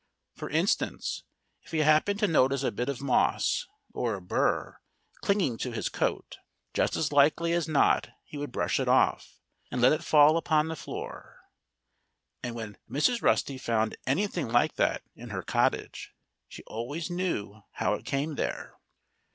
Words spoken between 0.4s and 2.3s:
instance, if he happened to